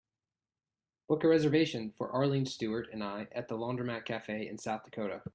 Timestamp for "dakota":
4.83-5.21